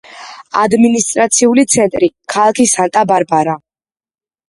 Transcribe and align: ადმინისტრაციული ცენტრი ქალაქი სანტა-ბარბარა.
ადმინისტრაციული 0.61 1.67
ცენტრი 1.75 2.11
ქალაქი 2.37 2.69
სანტა-ბარბარა. 2.75 3.59